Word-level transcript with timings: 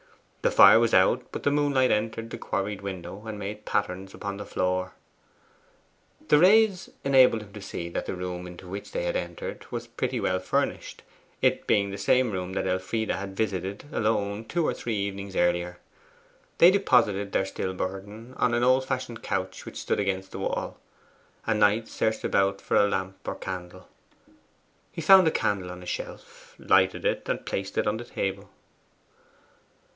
The 0.41 0.49
fire 0.49 0.79
was 0.79 0.95
out, 0.95 1.31
but 1.31 1.43
the 1.43 1.51
moonlight 1.51 1.91
entered 1.91 2.31
the 2.31 2.37
quarried 2.39 2.81
window, 2.81 3.27
and 3.27 3.37
made 3.37 3.65
patterns 3.65 4.15
upon 4.15 4.37
the 4.37 4.45
floor. 4.47 4.93
The 6.29 6.39
rays 6.39 6.89
enabled 7.03 7.41
them 7.43 7.53
to 7.53 7.61
see 7.61 7.87
that 7.89 8.07
the 8.07 8.15
room 8.15 8.47
into 8.47 8.67
which 8.67 8.91
they 8.91 9.03
had 9.03 9.15
entered 9.15 9.67
was 9.71 9.85
pretty 9.85 10.19
well 10.19 10.39
furnished, 10.39 11.03
it 11.43 11.67
being 11.67 11.91
the 11.91 11.97
same 11.99 12.31
room 12.31 12.53
that 12.53 12.65
Elfride 12.65 13.11
had 13.11 13.37
visited 13.37 13.85
alone 13.91 14.45
two 14.45 14.65
or 14.65 14.73
three 14.73 14.95
evenings 14.95 15.35
earlier. 15.35 15.77
They 16.57 16.71
deposited 16.71 17.31
their 17.31 17.45
still 17.45 17.75
burden 17.75 18.33
on 18.37 18.55
an 18.55 18.63
old 18.63 18.85
fashioned 18.87 19.21
couch 19.21 19.67
which 19.67 19.79
stood 19.79 19.99
against 19.99 20.31
the 20.31 20.39
wall, 20.39 20.79
and 21.45 21.59
Knight 21.59 21.87
searched 21.87 22.23
about 22.23 22.59
for 22.59 22.75
a 22.75 22.87
lamp 22.89 23.27
or 23.27 23.35
candle. 23.35 23.87
He 24.91 25.01
found 25.03 25.27
a 25.27 25.31
candle 25.31 25.69
on 25.69 25.83
a 25.83 25.85
shelf, 25.85 26.55
lighted 26.57 27.05
it, 27.05 27.29
and 27.29 27.45
placed 27.45 27.77
it 27.77 27.85
on 27.85 27.97
the 27.97 28.03
table. 28.05 28.49